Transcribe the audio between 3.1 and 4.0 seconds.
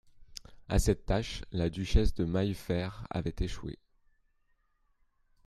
avait échoué.